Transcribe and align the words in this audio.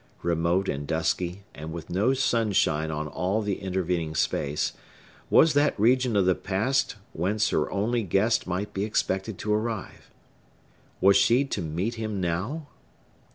Remote 0.23 0.67
and 0.67 0.87
dusky, 0.87 1.43
and 1.53 1.71
with 1.71 1.91
no 1.91 2.11
sunshine 2.15 2.89
on 2.89 3.07
all 3.07 3.43
the 3.43 3.59
intervening 3.59 4.15
space, 4.15 4.73
was 5.29 5.53
that 5.53 5.79
region 5.79 6.15
of 6.15 6.25
the 6.25 6.33
Past 6.33 6.95
whence 7.13 7.49
her 7.49 7.69
only 7.71 8.01
guest 8.01 8.47
might 8.47 8.73
be 8.73 8.83
expected 8.83 9.37
to 9.37 9.53
arrive! 9.53 10.09
Was 11.01 11.17
she 11.17 11.45
to 11.45 11.61
meet 11.61 11.93
him 12.01 12.19
now? 12.19 12.65